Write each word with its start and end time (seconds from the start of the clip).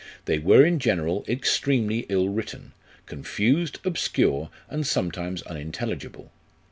They 0.25 0.39
were 0.39 0.65
in 0.65 0.79
general 0.79 1.23
extremely 1.29 2.07
ill 2.09 2.27
written, 2.27 2.71
confused, 3.05 3.79
obscure, 3.85 4.49
and 4.67 4.83
sometimes 4.87 5.43
unintelligible. 5.43 6.31